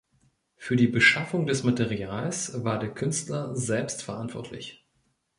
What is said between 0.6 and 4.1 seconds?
die Beschaffung des Materials war der Künstler selbst